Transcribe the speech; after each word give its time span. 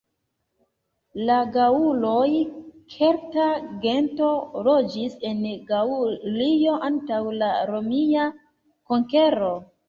La 1.29 1.33
gaŭloj 1.57 2.29
-kelta 2.93 3.45
gento- 3.83 4.31
loĝis 4.69 5.19
en 5.33 5.45
Gaŭlio 5.69 6.79
antaŭ 6.89 7.21
la 7.43 7.51
romia 7.73 8.27
konkero. 8.95 9.53